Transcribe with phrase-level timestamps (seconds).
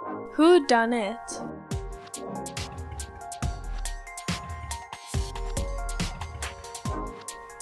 [0.00, 1.16] Who done it?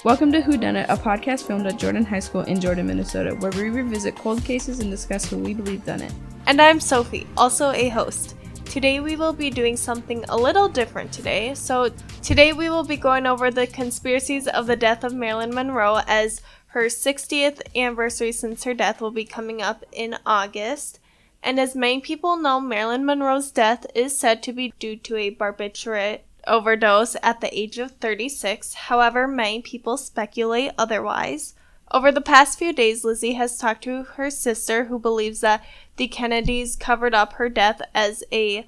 [0.04, 3.34] Welcome to Who Done It, a podcast filmed at Jordan High School in Jordan, Minnesota,
[3.36, 6.12] where we revisit cold cases and discuss who we believe done it.
[6.46, 8.36] And I'm Sophie, also a host.
[8.66, 11.54] Today we will be doing something a little different today.
[11.54, 11.90] So,
[12.22, 16.42] today we will be going over the conspiracies of the death of Marilyn Monroe as
[16.68, 21.00] her 60th anniversary since her death will be coming up in August.
[21.46, 25.30] And as many people know, Marilyn Monroe's death is said to be due to a
[25.30, 28.74] barbiturate overdose at the age of 36.
[28.74, 31.54] However, many people speculate otherwise.
[31.92, 35.64] Over the past few days, Lizzie has talked to her sister who believes that
[35.98, 38.66] the Kennedys covered up her death as a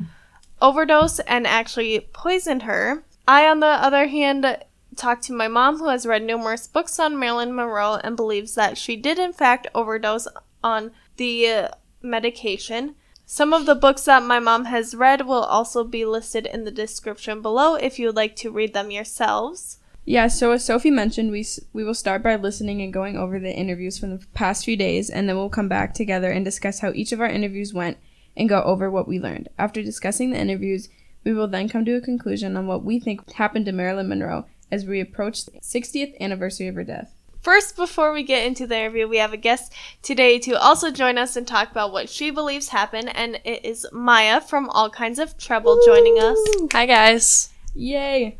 [0.62, 3.02] overdose and actually poisoned her.
[3.26, 4.46] I, on the other hand,
[4.94, 8.78] talked to my mom who has read numerous books on Marilyn Monroe and believes that
[8.78, 10.28] she did in fact overdose
[10.62, 11.70] on the
[12.02, 12.94] medication.
[13.26, 16.70] Some of the books that my mom has read will also be listed in the
[16.70, 19.78] description below if you would like to read them yourselves.
[20.04, 23.54] Yeah, so as Sophie mentioned, we we will start by listening and going over the
[23.54, 26.92] interviews from the past few days, and then we'll come back together and discuss how
[26.94, 27.98] each of our interviews went
[28.34, 29.50] and go over what we learned.
[29.58, 30.88] After discussing the interviews,
[31.24, 34.46] we will then come to a conclusion on what we think happened to Marilyn Monroe
[34.70, 37.17] as we approach the 60th anniversary of her death.
[37.40, 39.72] First, before we get into the interview, we have a guest
[40.02, 43.86] today to also join us and talk about what she believes happened, and it is
[43.92, 46.38] Maya from All Kinds of Trouble joining us.
[46.72, 47.50] Hi guys.
[47.74, 48.38] Yay!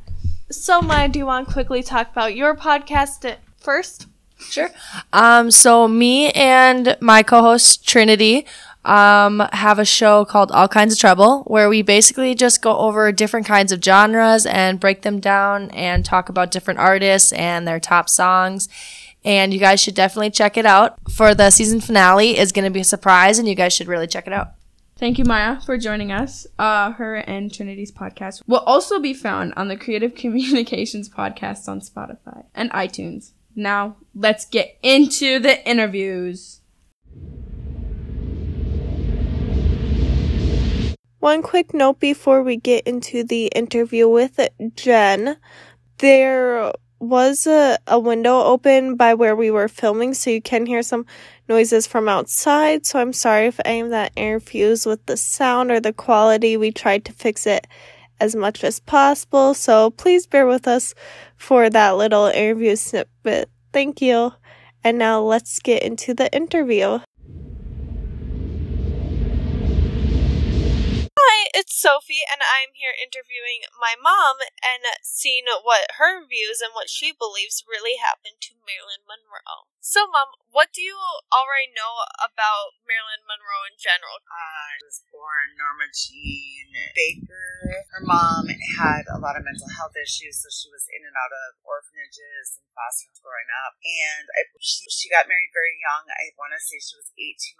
[0.50, 4.08] So, Maya, do you want to quickly talk about your podcast first?
[4.40, 4.70] Sure.
[5.12, 8.46] Um, so me and my co-host Trinity
[8.84, 13.10] um, have a show called All Kinds of Trouble, where we basically just go over
[13.12, 17.80] different kinds of genres and break them down and talk about different artists and their
[17.80, 18.68] top songs.
[19.24, 20.96] And you guys should definitely check it out.
[21.10, 24.06] For the season finale is going to be a surprise, and you guys should really
[24.06, 24.52] check it out.
[24.98, 26.44] Thank you, Maya, for joining us.
[26.58, 31.80] Uh, her and Trinity's podcast will also be found on the Creative Communications podcast on
[31.80, 33.32] Spotify and iTunes.
[33.54, 36.57] Now, let's get into the interviews.
[41.20, 44.38] One quick note before we get into the interview with
[44.76, 45.36] Jen.
[45.98, 50.80] There was a, a window open by where we were filming, so you can hear
[50.80, 51.06] some
[51.48, 52.86] noises from outside.
[52.86, 56.56] So I'm sorry if any of that interferes with the sound or the quality.
[56.56, 57.66] We tried to fix it
[58.20, 60.94] as much as possible, so please bear with us
[61.36, 63.50] for that little interview snippet.
[63.72, 64.34] Thank you.
[64.84, 67.00] And now let's get into the interview.
[71.52, 76.88] It's Sophie, and I'm here interviewing my mom and seeing what her views and what
[76.88, 79.66] she believes really happened to Marilyn Monroe.
[79.82, 80.96] So, Mom, what do you
[81.32, 84.20] already know about Marilyn Monroe in general?
[84.28, 87.84] Uh, she was born Norma Jean Baker.
[87.96, 91.32] Her mom had a lot of mental health issues, so she was in and out
[91.32, 93.74] of orphanages and foster homes growing up.
[93.80, 96.04] And I, she, she got married very young.
[96.08, 97.58] I want to say she was 18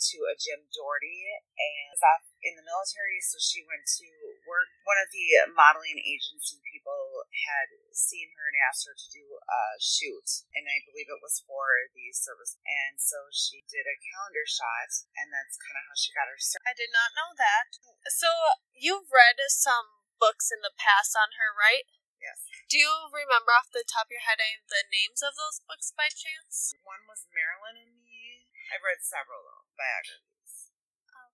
[0.00, 4.08] to a Jim Dougherty and was off in the military, so she went to
[4.48, 4.72] work.
[4.88, 9.76] One of the modeling agency people had seen her and asked her to do a
[9.76, 12.56] shoot, and I believe it was for the service.
[12.64, 16.40] And so she did a calendar shot, and that's kind of how she got her
[16.40, 16.64] start.
[16.64, 17.76] I did not know that.
[18.16, 18.32] So,
[18.72, 21.84] you've read some books in the past on her, right?
[22.20, 22.44] Yes.
[22.68, 25.64] Do you remember off the top of your head any of the names of those
[25.64, 26.76] books by chance?
[26.84, 28.44] One was Marilyn and Me.
[28.68, 30.76] I've read several though, biographies.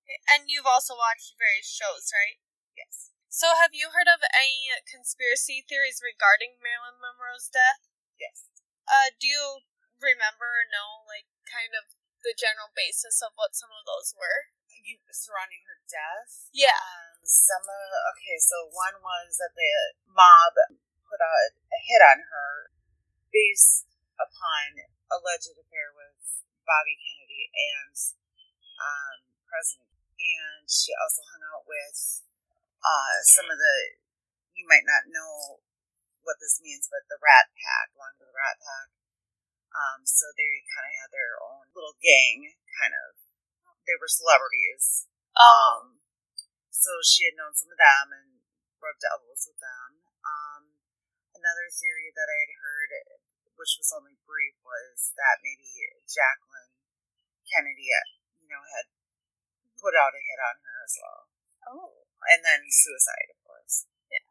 [0.07, 0.23] Okay.
[0.31, 2.39] And you've also watched various shows, right?
[2.79, 3.11] Yes.
[3.27, 7.91] So, have you heard of any conspiracy theories regarding Marilyn Monroe's death?
[8.17, 8.47] Yes.
[8.87, 9.67] Uh, do you
[9.99, 11.91] remember or know, like, kind of
[12.23, 14.55] the general basis of what some of those were?
[14.87, 16.47] You surrounding her death.
[16.55, 16.79] Yeah.
[16.79, 20.55] Um, some of okay, so one was that the mob
[21.03, 22.71] put a, a hit on her
[23.35, 26.15] based upon alleged affair with
[26.62, 27.95] Bobby Kennedy and
[28.78, 29.16] um,
[29.48, 29.92] President.
[30.17, 32.25] And she also hung out with
[32.81, 33.76] uh, some of the
[34.56, 35.61] you might not know
[36.25, 38.88] what this means, but the Rat Pack, along with the Rat Pack.
[39.76, 43.20] Um, so they kind of had their own little gang, kind of.
[43.84, 45.06] They were celebrities.
[45.38, 46.02] Um,
[46.72, 48.43] so she had known some of them and
[48.82, 50.02] rubbed elbows with them.
[50.26, 50.62] Um,
[51.37, 52.90] another theory that I had heard,
[53.55, 55.70] which was only brief, was that maybe
[56.08, 56.75] Jacqueline
[57.46, 57.93] Kennedy,
[58.46, 58.87] you know, had
[59.82, 61.22] put out a hit on her as well.
[61.66, 62.06] Oh.
[62.31, 63.90] And then suicide, of course.
[64.06, 64.22] Yeah.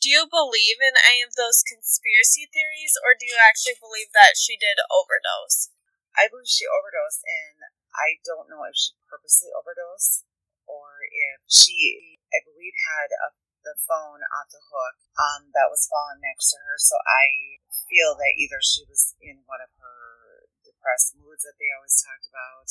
[0.00, 4.36] Do you believe in any of those conspiracy theories, or do you actually believe that
[4.36, 5.72] she did overdose?
[6.12, 7.64] I believe she overdosed, and
[7.96, 10.28] I don't know if she purposely overdosed
[10.68, 13.32] or if she, I believe, had a,
[13.64, 16.76] the phone off the hook um, that was falling next to her.
[16.76, 17.58] So I
[17.88, 22.28] feel that either she was in one of her depressed moods that they always talked
[22.28, 22.68] about,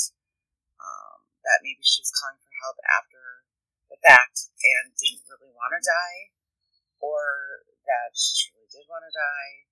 [0.81, 3.45] um, that maybe she was calling for help after
[3.89, 6.35] the fact and didn't really want to die,
[6.99, 9.67] or that she truly did want to die.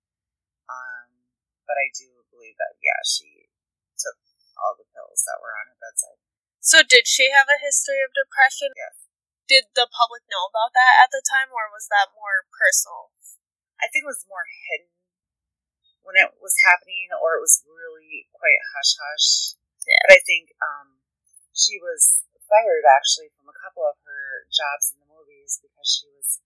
[0.72, 1.26] Um,
[1.68, 3.50] but I do believe that, yeah, she
[3.98, 4.18] took
[4.58, 6.22] all the pills that were on her bedside.
[6.62, 8.74] So, did she have a history of depression?
[8.74, 8.98] Yeah.
[9.46, 13.14] Did the public know about that at the time, or was that more personal?
[13.78, 14.90] I think it was more hidden
[16.02, 19.30] when it was happening, or it was really quite hush hush.
[19.86, 20.02] Yeah.
[20.06, 21.00] But I think um,
[21.54, 26.10] she was fired actually from a couple of her jobs in the movies because she
[26.14, 26.42] was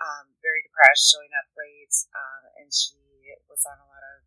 [0.00, 2.98] um, very depressed, showing up late, um, and she
[3.46, 4.24] was on a lot of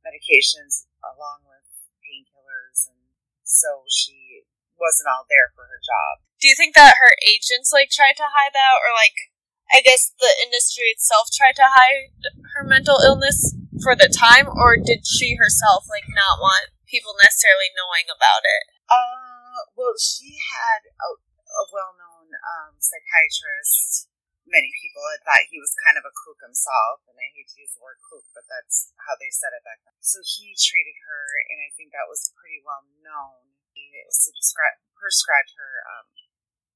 [0.00, 1.66] medications along with
[2.00, 3.00] painkillers, and
[3.44, 4.46] so she
[4.80, 6.24] wasn't all there for her job.
[6.40, 9.28] Do you think that her agents like tried to hide that, or like
[9.70, 12.16] I guess the industry itself tried to hide
[12.56, 13.54] her mental illness
[13.84, 18.64] for the time, or did she herself like not want people necessarily knowing about it?
[18.90, 24.10] Uh, well, she had a, a well-known um, psychiatrist.
[24.42, 27.62] Many people had thought he was kind of a kook himself, and I hate to
[27.62, 29.94] use the word kook, but that's how they said it back then.
[30.02, 31.22] So he treated her,
[31.54, 33.54] and I think that was pretty well known.
[33.70, 36.10] He subscribed, prescribed her um,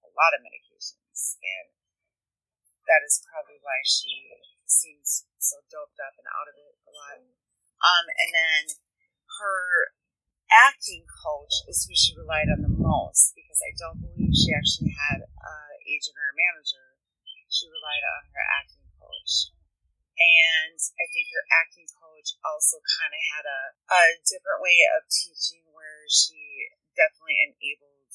[0.06, 1.74] a lot of medications, and
[2.86, 4.38] that is probably why she
[4.70, 7.18] seems so doped up and out of it a lot.
[7.82, 8.62] Um, and then
[9.42, 9.90] her
[10.52, 14.92] acting coach is who she relied on the most because I don't believe she actually
[14.92, 16.98] had an agent or a manager.
[17.48, 19.54] She relied on her acting coach.
[20.14, 23.60] And I think her acting coach also kind of had a,
[23.94, 28.14] a different way of teaching where she definitely enabled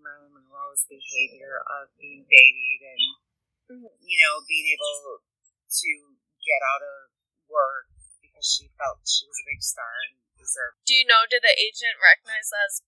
[0.00, 3.04] Marilyn Monroe's behavior of being babied and,
[3.68, 3.92] mm-hmm.
[4.00, 5.90] you know, being able to
[6.40, 7.12] get out of
[7.52, 7.92] work
[8.24, 10.80] because she felt she was a big star and deserved.
[10.88, 12.80] Do you know, did the agent recognize as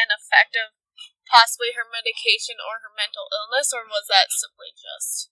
[0.00, 0.72] an effect of
[1.28, 5.28] possibly her medication or her mental illness, or was that simply just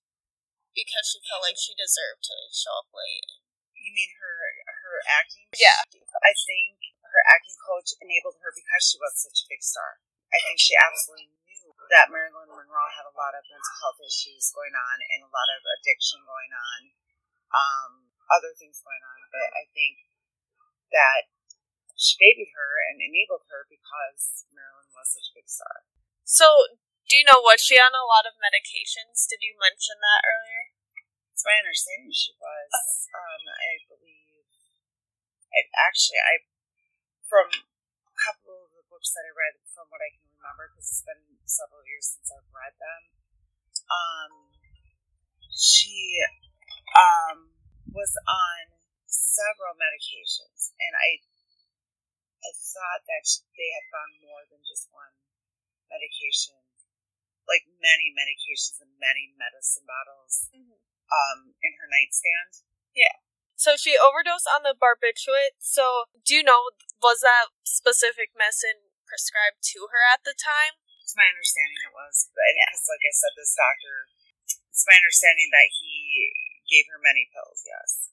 [0.77, 3.41] because she felt like she deserved to show up late?
[3.73, 4.37] You mean her
[4.85, 5.49] her acting?
[5.55, 5.85] Yeah.
[6.25, 10.03] I think her acting coach enabled her because she was such a big star.
[10.35, 14.51] I think she absolutely knew that Marilyn Monroe had a lot of mental health issues
[14.51, 16.81] going on and a lot of addiction going on,
[17.55, 17.91] um,
[18.33, 19.31] other things going on.
[19.31, 20.11] But I think
[20.91, 21.31] that
[21.95, 25.87] she babied her and enabled her because Marilyn was such a big star.
[26.27, 26.75] So,
[27.07, 29.29] do you know was she on a lot of medications?
[29.29, 30.75] Did you mention that earlier?
[31.35, 32.71] It's my understanding she was.
[33.15, 34.47] Um, I believe.
[35.55, 36.43] I actually, I
[37.31, 40.91] from a couple of the books that I read, from what I can remember, because
[40.91, 43.03] it's been several years since I've read them.
[43.87, 44.33] Um,
[45.51, 46.19] she
[46.95, 47.55] um
[47.91, 48.75] was on
[49.07, 51.23] several medications, and I
[52.45, 53.25] I thought that
[53.57, 55.17] they had found more than just one
[55.89, 56.61] medication,
[57.49, 62.69] like many medications and many medicine bottles um, in her nightstand.
[62.93, 63.25] Yeah.
[63.57, 65.57] So she overdosed on the barbiturate.
[65.57, 70.77] So do you know was that specific medicine prescribed to her at the time?
[71.01, 73.97] It's my understanding it was, because like I said, this doctor.
[74.45, 76.29] It's my understanding that he
[76.67, 77.63] gave her many pills.
[77.63, 78.11] Yes.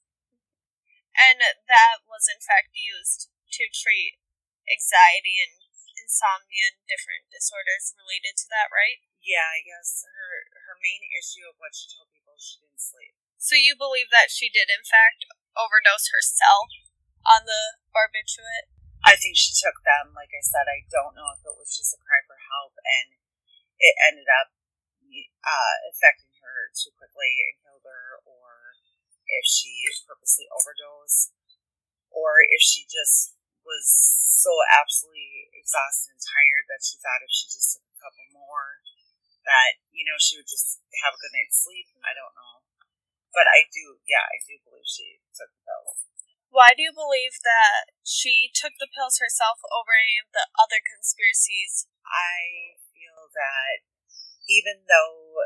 [1.12, 3.28] And that was in fact used
[3.58, 4.21] to treat
[4.68, 5.58] anxiety and
[5.98, 9.02] insomnia and different disorders related to that, right?
[9.22, 12.82] Yeah, I guess her her main issue of what she told people is she didn't
[12.82, 13.14] sleep.
[13.38, 16.70] So you believe that she did in fact overdose herself
[17.26, 18.70] on the barbiturate?
[19.02, 20.14] I think she took them.
[20.14, 23.18] Like I said, I don't know if it was just a cry for help and
[23.82, 24.54] it ended up
[25.42, 28.78] uh, affecting her too quickly and killed her, or
[29.26, 29.74] if she
[30.06, 31.34] purposely overdosed,
[32.08, 37.46] or if she just was so absolutely exhausted and tired that she thought if she
[37.50, 38.82] just took a couple more,
[39.46, 41.90] that, you know, she would just have a good night's sleep.
[42.02, 42.62] I don't know.
[43.32, 46.04] But I do, yeah, I do believe she took the pills.
[46.52, 50.84] Why do you believe that she took the pills herself over any of the other
[50.84, 51.88] conspiracies?
[52.04, 53.88] I feel that
[54.52, 55.40] even though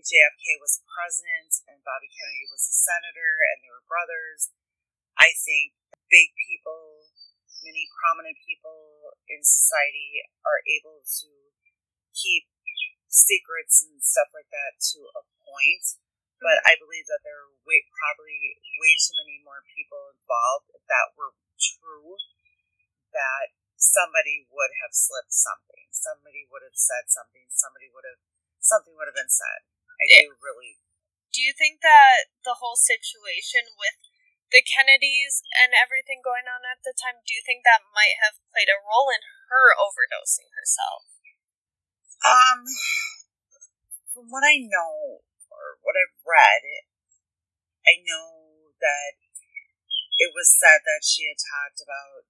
[0.00, 4.48] JFK was president and Bobby Kennedy was a senator and they were brothers,
[5.20, 5.76] I think
[6.08, 6.77] big people,
[7.68, 11.28] many prominent people in society are able to
[12.16, 12.48] keep
[13.12, 15.84] secrets and stuff like that to a point.
[16.40, 16.70] But mm-hmm.
[16.72, 21.36] I believe that there are way, probably way too many more people involved that were
[21.60, 22.16] true
[23.12, 25.92] that somebody would have slipped something.
[25.92, 27.50] somebody would have said something.
[27.50, 28.22] Somebody would have
[28.62, 29.66] something would have been said.
[29.98, 30.78] I do really.
[31.34, 34.07] Do you think that the whole situation with
[34.48, 38.40] the Kennedys and everything going on at the time, do you think that might have
[38.48, 39.20] played a role in
[39.52, 41.04] her overdosing herself?
[42.24, 42.66] Um,
[44.10, 46.64] from what I know or what I've read,
[47.86, 49.20] I know that
[50.18, 52.26] it was said that she had talked about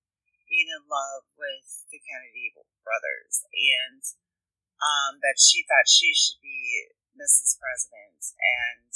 [0.49, 2.53] being in love with the Kennedy
[2.85, 4.03] brothers and
[4.81, 7.59] um, that she thought she should be Mrs.
[7.59, 8.23] President.
[8.39, 8.93] And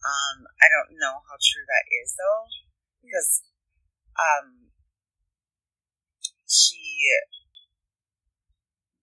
[0.00, 2.48] um, I don't know how true that is, though,
[3.04, 3.44] because
[4.16, 4.72] um,
[6.48, 7.04] she.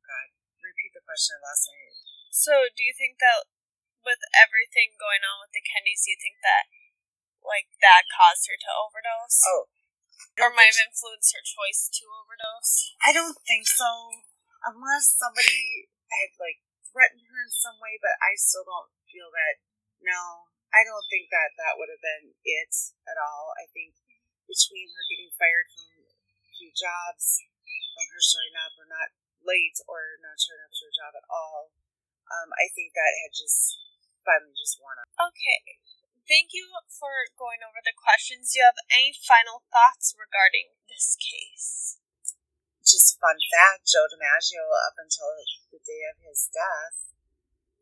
[0.01, 0.27] God,
[0.61, 2.01] repeat the question last night.
[2.33, 3.45] So, do you think that
[4.01, 6.69] with everything going on with the Kennedys, you think that
[7.45, 9.41] like that caused her to overdose?
[9.45, 9.69] Oh,
[10.41, 12.97] or might have influenced her choice to overdose?
[13.05, 14.17] I don't think so,
[14.65, 18.01] unless somebody had like threatened her in some way.
[18.01, 19.61] But I still don't feel that.
[19.97, 22.73] No, I don't think that that would have been it
[23.07, 23.55] at all.
[23.57, 23.95] I think
[24.45, 27.43] between her getting fired from a few jobs,
[27.95, 29.11] from her showing up or not
[29.43, 31.71] late or not showing up to her job at all,
[32.27, 33.79] um, I think that had just
[34.23, 35.31] finally just worn off.
[35.31, 35.79] Okay.
[36.27, 38.51] Thank you for going over the questions.
[38.51, 42.03] Do you have any final thoughts regarding this case?
[42.83, 45.31] Just fun fact: Joe DiMaggio, up until
[45.71, 46.99] the day of his death,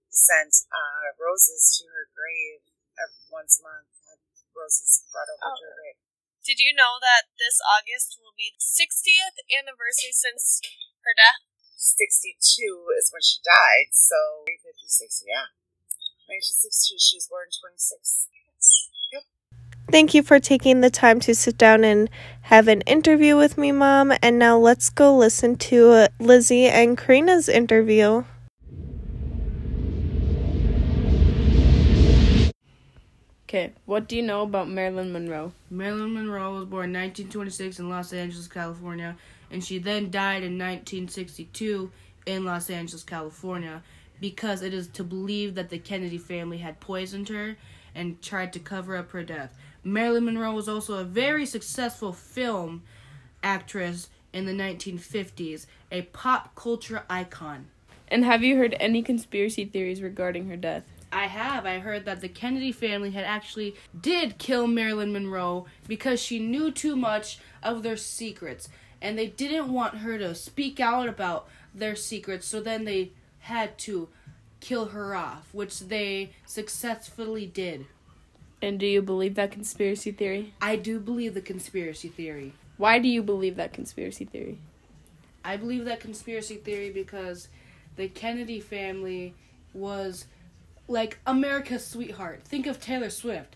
[0.09, 2.61] sent uh, roses to her grave
[3.01, 3.89] every, once a month.
[4.05, 4.21] Had
[4.53, 5.57] roses brought over Oh.
[5.57, 5.99] to her grave.
[6.45, 10.61] Did you know that this August will be the 60th anniversary since
[11.01, 11.41] her death?
[11.73, 15.23] Sixty-two is when she died, so fifty-six.
[15.27, 15.49] Yeah,
[16.29, 16.97] nineteen sixty-two.
[16.97, 18.29] She was born twenty-six.
[19.91, 22.09] Thank you for taking the time to sit down and
[22.41, 24.13] have an interview with me, Mom.
[24.21, 28.23] And now let's go listen to Lizzie and Karina's interview.
[33.55, 35.53] Okay, what do you know about Marilyn Monroe?
[35.69, 39.15] Marilyn Monroe was born in 1926 in Los Angeles, California,
[39.49, 41.89] and she then died in 1962
[42.25, 43.81] in Los Angeles, California,
[44.19, 47.55] because it is to believe that the Kennedy family had poisoned her
[47.95, 49.55] and tried to cover up her death.
[49.85, 52.83] Marilyn Monroe was also a very successful film
[53.41, 57.67] actress in the 1950s, a pop culture icon.
[58.09, 60.83] And have you heard any conspiracy theories regarding her death?
[61.15, 61.65] I have.
[61.65, 66.71] I heard that the Kennedy family had actually did kill Marilyn Monroe because she knew
[66.71, 68.67] too much of their secrets
[69.01, 73.77] and they didn't want her to speak out about their secrets, so then they had
[73.77, 74.09] to
[74.59, 77.85] kill her off, which they successfully did.
[78.61, 80.53] And do you believe that conspiracy theory?
[80.61, 82.53] I do believe the conspiracy theory.
[82.75, 84.57] Why do you believe that conspiracy theory?
[85.45, 87.47] I believe that conspiracy theory because
[87.95, 89.33] the Kennedy family
[89.73, 90.25] was
[90.87, 92.43] like America's sweetheart.
[92.43, 93.55] Think of Taylor Swift.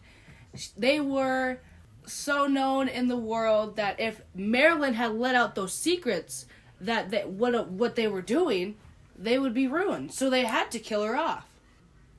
[0.78, 1.60] They were
[2.06, 6.46] so known in the world that if Marilyn had let out those secrets
[6.82, 8.76] that they, what what they were doing,
[9.18, 10.14] they would be ruined.
[10.14, 11.46] So they had to kill her off.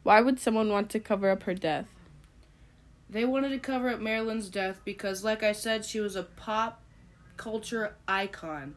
[0.02, 1.86] Why would someone want to cover up her death?
[3.08, 6.82] They wanted to cover up Marilyn's death because, like I said, she was a pop
[7.36, 8.76] culture icon.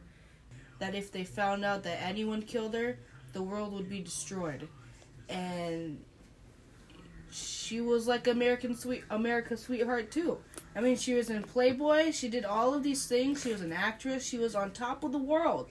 [0.80, 2.98] That if they found out that anyone killed her,
[3.32, 4.68] the world would be destroyed.
[5.28, 6.04] And
[7.34, 10.38] she was like American sweet America's sweetheart too.
[10.76, 12.12] I mean, she was in Playboy.
[12.12, 13.42] She did all of these things.
[13.42, 14.24] She was an actress.
[14.24, 15.68] She was on top of the world.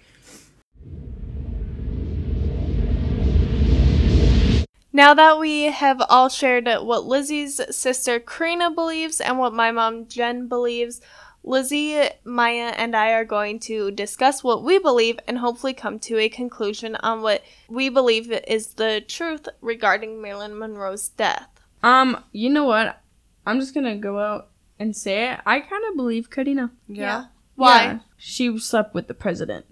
[4.91, 10.08] Now that we have all shared what Lizzie's sister Karina believes and what my mom
[10.08, 11.00] Jen believes,
[11.46, 16.17] Lizzie, Maya, and I are going to discuss what we believe and hopefully come to
[16.17, 21.52] a conclusion on what we believe is the truth regarding Marilyn Monroe's death.
[21.83, 22.99] Um, you know what?
[23.45, 24.49] I'm just gonna go out
[24.79, 25.39] and say it.
[25.45, 26.71] I kind of believe Karina.
[26.87, 27.25] Yeah.
[27.55, 27.83] Why?
[27.83, 29.65] Yeah, she slept with the president.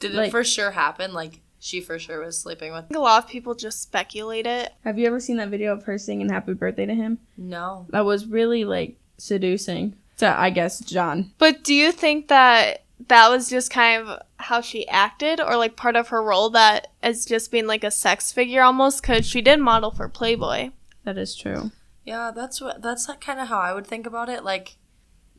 [0.00, 1.12] Did Like- it for sure happen?
[1.12, 2.84] Like she for sure was sleeping with.
[2.84, 4.72] I think a lot of people just speculate it.
[4.84, 7.18] Have you ever seen that video of her singing "Happy Birthday" to him?
[7.36, 7.86] No.
[7.90, 9.94] That was really like seducing.
[10.18, 11.32] To I guess John.
[11.38, 15.76] But do you think that that was just kind of how she acted or like
[15.76, 19.40] part of her role that as just being like a sex figure almost cuz she
[19.40, 20.70] did model for Playboy.
[21.08, 21.70] That is true.
[22.04, 24.44] Yeah, that's what that's like kind of how I would think about it.
[24.44, 24.76] Like,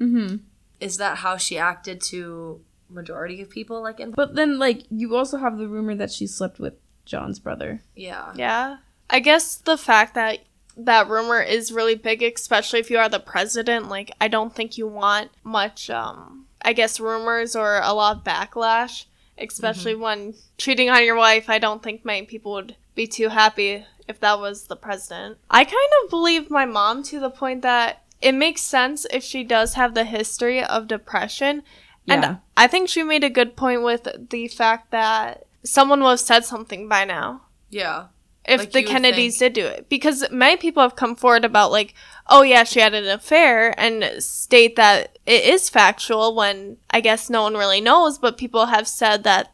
[0.02, 0.38] Mm-hmm.
[0.80, 3.84] is that how she acted to majority of people?
[3.84, 6.74] Like in But then, like, you also have the rumor that she slept with
[7.06, 7.82] John's brother.
[7.96, 8.34] yeah.
[8.36, 8.78] Yeah.
[9.12, 10.40] I guess the fact that
[10.76, 14.76] that rumor is really big, especially if you are the president, like I don't think
[14.78, 19.06] you want much um I guess rumors or a lot of backlash
[19.38, 21.48] especially when cheating on your wife.
[21.50, 25.38] I don't think many people would be too happy if that was the president.
[25.50, 29.46] I kind of believe my mom to the point that it makes sense if she
[29.46, 31.64] does have the history of depression.
[32.04, 32.14] Yeah.
[32.16, 36.20] And I think she made a good point with the fact that someone will have
[36.20, 38.08] said something by now Yeah.
[38.46, 39.88] if Like the would Kennedys did do it.
[39.90, 41.94] Because many people have come forward about, like,
[42.28, 47.30] oh, yeah, she had an affair and state that it is factual when I guess
[47.30, 49.54] no one really knows, but people have said that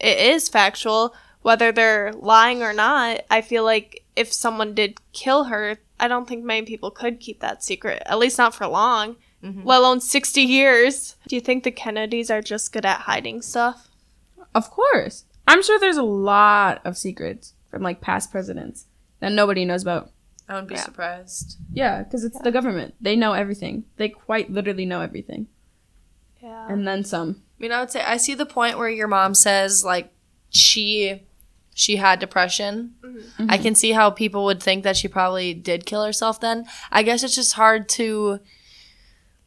[0.00, 1.14] it is factual.
[1.42, 6.28] Whether they're lying or not, I feel like if someone did kill her, I don't
[6.28, 9.66] think many people could keep that secret, at least not for long, mm-hmm.
[9.66, 11.16] let alone 60 years.
[11.28, 13.88] Do you think the Kennedys are just good at hiding stuff?
[14.54, 15.24] Of course.
[15.46, 18.86] I'm sure there's a lot of secrets from like past presidents
[19.20, 20.10] that nobody knows about.
[20.48, 20.82] I wouldn't be Yeah.
[20.82, 21.56] surprised.
[21.72, 22.94] Yeah, because it's the government.
[23.00, 23.84] They know everything.
[23.96, 25.46] They quite literally know everything.
[26.42, 26.66] Yeah.
[26.68, 27.42] And then some.
[27.58, 30.12] I mean, I would say I see the point where your mom says like
[30.50, 31.22] she
[31.74, 32.94] she had depression.
[33.02, 33.46] Mm-hmm.
[33.50, 36.66] I can see how people would think that she probably did kill herself then.
[36.90, 38.40] I guess it's just hard to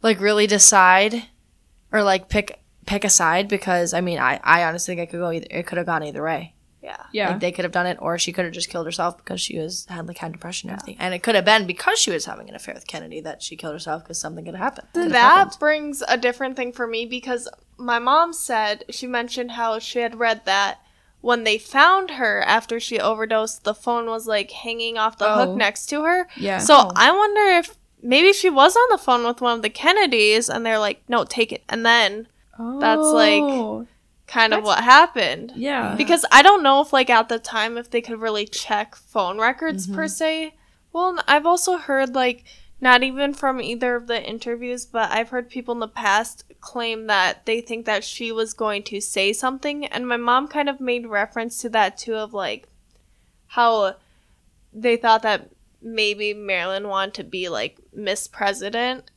[0.01, 1.23] like really decide
[1.91, 5.19] or like pick pick a side because I mean, I I honestly think it could
[5.19, 6.53] go either it could have gone either way.
[6.83, 6.97] yeah.
[7.11, 7.29] Yeah.
[7.29, 9.57] Like they could have done it or she could have just killed herself because she
[9.57, 10.97] was had like had depression and everything.
[10.99, 13.55] And it could have been because she was having an affair with Kennedy that she
[13.55, 14.87] killed herself because something could have happened.
[14.93, 15.59] Could have that happened.
[15.59, 20.15] brings a different thing for me because my mom said she mentioned how she had
[20.19, 20.79] read that
[21.25, 25.33] when they found her after she overdosed, the phone was like hanging off the Oh.
[25.33, 26.27] hook next to her.
[26.37, 26.59] Yeah.
[26.59, 26.91] So oh.
[26.95, 30.63] I wonder if maybe she was on the phone with one of the Kennedys and
[30.63, 31.63] they're like, no, take it.
[31.67, 32.27] And then
[32.59, 32.79] oh.
[32.79, 33.87] That's, like- Oh,
[34.27, 35.53] kind of That's- what happened.
[35.55, 35.95] Yeah.
[35.95, 39.39] Because I don't know if like at the time if they could really check phone
[39.39, 40.07] records per mm-hmm.
[40.07, 40.53] se.
[40.93, 42.43] Well, I've also heard like
[42.79, 47.05] not even from either of the interviews, but I've heard people in the past claim
[47.07, 50.79] that they think that she was going to say something and my mom kind of
[50.81, 52.67] made reference to that too of like
[53.47, 53.95] how
[54.73, 55.49] they thought that
[55.81, 59.09] maybe Marilyn wanted to be like Miss President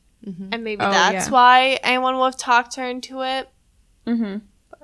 [0.51, 1.31] and maybe Oh, that's yeah.
[1.33, 3.49] why anyone would have talked her into it
[4.05, 4.37] Mm-hmm.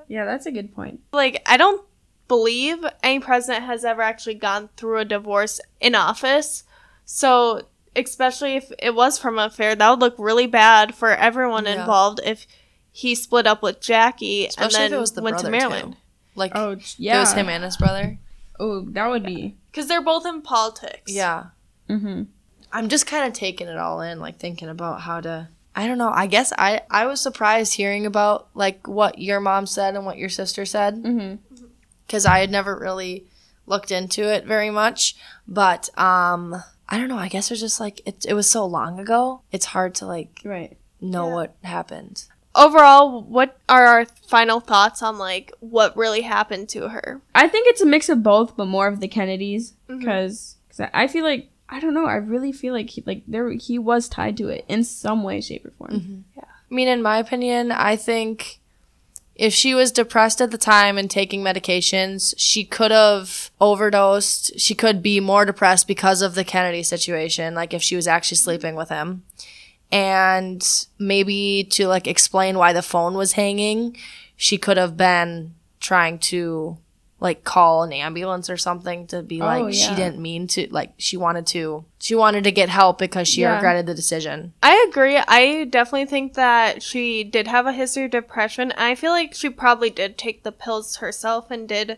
[0.08, 1.02] Yeah, that's a good point.
[1.14, 1.84] like I don't
[2.28, 6.64] believe any president has ever actually gone through a divorce in office.
[7.06, 7.62] So
[7.96, 11.80] especially if it was from an affair, that would look really bad for everyone Yeah.
[11.82, 12.48] involved if
[12.92, 15.92] he split up with Jackie Especially and if then it was the went to Marilyn.
[15.94, 15.98] too.
[16.36, 17.18] Like Oh, yeah.
[17.18, 18.18] it was him and his brother.
[18.60, 19.56] Oh, that would be.
[19.72, 21.12] Because they're both in politics.
[21.12, 21.46] Yeah.
[21.90, 22.24] Mm-hmm.
[22.72, 25.50] I'm just kind of taking it all in, like thinking about how to.
[25.76, 26.10] I don't know.
[26.14, 30.18] I guess I I was surprised hearing about like what your mom said and what
[30.18, 31.36] your sister said Mm-hmm.
[32.08, 33.26] because I had never really
[33.66, 35.16] looked into it very much.
[35.48, 36.56] But um,
[36.90, 37.18] I don't know.
[37.18, 38.26] I guess it's just like it.
[38.28, 39.42] It was so long ago.
[39.52, 40.78] It's hard to like Right.
[41.02, 41.34] know Yeah.
[41.34, 42.26] what happened.
[42.54, 47.22] Overall, what are our final thoughts on like what really happened to her?
[47.34, 50.00] I think it's a mix of both, but more of the Kennedys mm-hmm.
[50.00, 52.06] because I I feel like I don't know.
[52.06, 55.42] I really feel like he like there he was tied to it in some way,
[55.42, 55.92] shape, or form.
[55.92, 56.20] Mm-hmm.
[56.38, 56.44] Yeah.
[56.46, 58.60] I mean, in my opinion, I think
[59.36, 64.58] if she was depressed at the time and taking medications, she could have overdosed.
[64.60, 68.38] She could be more depressed because of the Kennedy situation, like if she was actually
[68.38, 69.24] sleeping with him.
[69.92, 70.66] And
[70.98, 73.98] maybe to like explain why the phone was hanging,
[74.38, 76.78] she could have been trying to
[77.26, 80.94] like call an ambulance or something to be like Oh, she didn't mean to like
[80.98, 83.56] she wanted to she wanted to get help because she Yeah.
[83.56, 84.54] regretted the decision.
[84.64, 85.18] I agree.
[85.18, 88.72] I definitely think that she did have a history of depression.
[88.78, 91.98] I feel like she probably did take the pills herself and did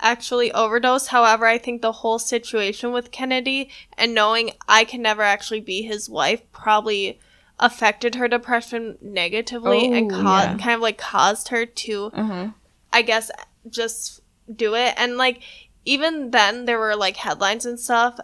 [0.00, 1.08] actually overdose.
[1.08, 5.82] However, I think the whole situation with Kennedy and knowing I can never actually be
[5.82, 7.20] his wife probably
[7.60, 10.56] affected her depression negatively and Oh, ca- yeah.
[10.56, 12.48] kind of like caused her to Uh-huh.
[12.92, 13.30] I guess
[13.70, 14.21] just
[14.56, 14.94] do it.
[14.96, 15.42] And like
[15.84, 18.18] even then there were like headlines and stuff.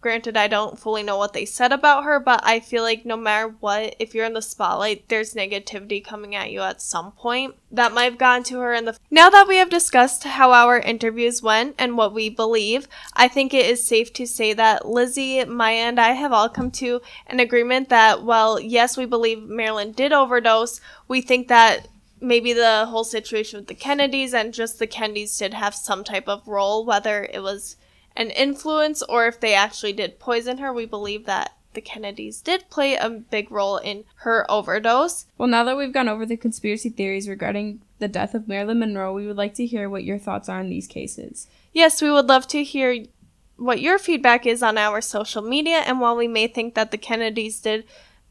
[0.00, 3.16] Granted, I don't fully know what they said about her, but I feel like no
[3.16, 7.54] matter what, if you're in the spotlight, there's negativity coming at you at some point.
[7.72, 8.98] That might have gone to her in the.
[9.10, 13.54] Now that we have discussed how our interviews went and what we believe, I think
[13.54, 17.40] it is safe to say that Lizzie, Maya, and I have all come to an
[17.40, 20.82] agreement that, well, yes, we believe Marilyn did overdose.
[21.08, 21.88] We think that
[22.24, 26.28] maybe the whole situation with the Kennedys and just the Kennedys did have some type
[26.28, 27.76] of role, whether it was
[28.16, 30.72] an influence or if they actually did poison her.
[30.72, 35.26] We believe that the Kennedys did play a big role in her overdose.
[35.36, 39.12] Well, now that we've gone over the conspiracy theories regarding the death of Marilyn Monroe,
[39.12, 41.48] we would like to hear what your thoughts are on these cases.
[41.72, 43.04] Yes, we would love to hear
[43.56, 46.98] what your feedback is on our social media and while we may think that the
[46.98, 47.84] Kennedys did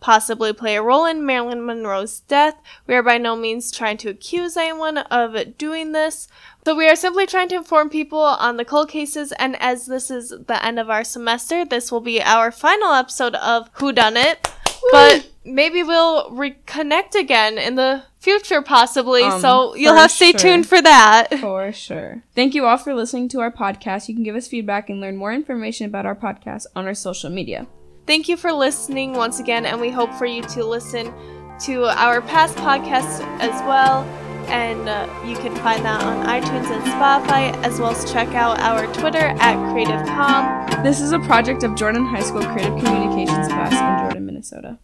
[0.04, 2.56] possibly play a role in Marilyn Monroe's death.
[2.86, 6.28] We are by no means trying to accuse anyone of doing this.
[6.66, 10.12] So we are simply trying to inform people on the cold cases and as this
[10.12, 14.18] is the end of our semester, this will be our final episode of Who Done
[14.18, 14.46] It.
[14.92, 19.24] But maybe we'll reconnect again in the future possibly.
[19.24, 20.40] Um, so you'll have to stay sure.
[20.42, 21.28] tuned for that.
[21.40, 22.24] For sure.
[22.36, 24.10] Thank you all for listening to our podcast.
[24.10, 27.30] You can give us feedback and learn more information about our podcast on our social
[27.30, 27.68] media.
[28.06, 31.14] Thank you for listening once again, and we hope for you to listen
[31.62, 34.04] to our past podcasts as well.
[34.50, 38.60] And uh, you can find that on iTunes and Spotify, as well as check out
[38.60, 40.84] our Twitter at CreativeCom.
[40.84, 44.80] This is a project of Jordan High School Creative Communications class in Jordan, Minnesota.